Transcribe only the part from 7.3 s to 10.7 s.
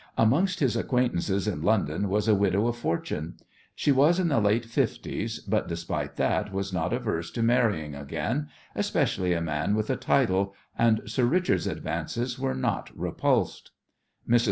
to marrying again, especially a man with a title,